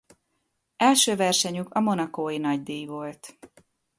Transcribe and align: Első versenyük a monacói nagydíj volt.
Első 0.77 1.15
versenyük 1.15 1.69
a 1.73 1.79
monacói 1.79 2.37
nagydíj 2.37 2.85
volt. 2.85 3.37